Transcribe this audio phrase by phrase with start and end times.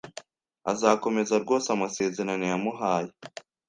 [0.71, 3.11] Azakomeza rwose amasezerano yamuhaye.